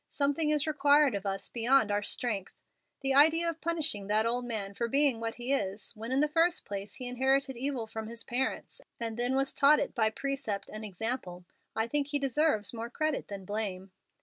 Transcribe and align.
Something 0.09 0.49
is 0.49 0.65
required 0.65 1.13
of 1.13 1.27
us 1.27 1.47
beyond 1.49 1.91
our 1.91 2.01
strength. 2.01 2.57
The 3.01 3.13
idea 3.13 3.47
of 3.47 3.61
punishing 3.61 4.07
that 4.07 4.25
old 4.25 4.45
man 4.45 4.73
for 4.73 4.87
being 4.87 5.19
what 5.19 5.35
he 5.35 5.53
is, 5.53 5.95
when 5.95 6.11
in 6.11 6.21
the 6.21 6.27
first 6.27 6.65
place 6.65 6.95
he 6.95 7.07
inherited 7.07 7.55
evil 7.55 7.85
from 7.85 8.07
his 8.07 8.23
parents, 8.23 8.81
and 8.99 9.15
then 9.15 9.35
was 9.35 9.53
taught 9.53 9.79
it 9.79 9.93
by 9.93 10.09
precept 10.09 10.71
and 10.73 10.83
example. 10.83 11.45
I 11.75 11.87
think 11.87 12.07
he 12.07 12.17
deserves 12.17 12.73
more 12.73 12.89
credit 12.89 13.27
than 13.27 13.45
blame." 13.45 13.91